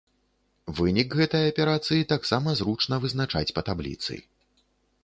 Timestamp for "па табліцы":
3.61-4.13